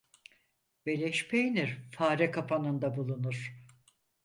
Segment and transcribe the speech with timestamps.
[0.85, 3.53] Beleş peynir fare kapanında bulunur.